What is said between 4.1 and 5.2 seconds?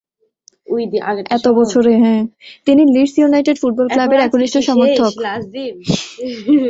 একনিষ্ঠ সমর্থক।